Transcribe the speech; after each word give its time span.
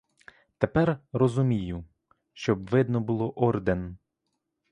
Тепер 0.57 0.99
розумію: 1.13 1.85
щоб 2.33 2.69
видно 2.69 3.01
було 3.01 3.29
орден! 3.31 3.97